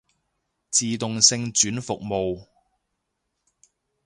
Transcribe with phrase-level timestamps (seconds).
[0.71, 2.47] 自動性轉服務